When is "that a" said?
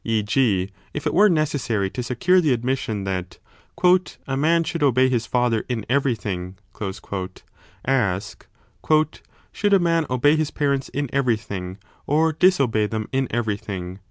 3.03-4.35